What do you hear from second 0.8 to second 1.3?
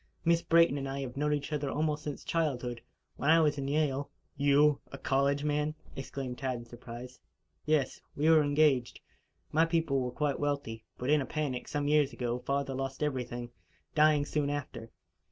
I have